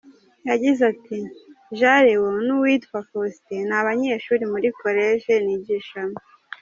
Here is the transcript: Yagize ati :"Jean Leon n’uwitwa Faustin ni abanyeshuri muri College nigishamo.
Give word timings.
Yagize 0.49 0.81
ati 0.91 1.17
:"Jean 1.77 2.01
Leon 2.05 2.35
n’uwitwa 2.45 2.97
Faustin 3.09 3.61
ni 3.69 3.75
abanyeshuri 3.81 4.43
muri 4.51 4.67
College 4.79 5.31
nigishamo. 5.45 6.17